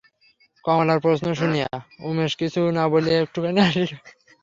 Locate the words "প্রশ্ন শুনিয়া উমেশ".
0.99-2.31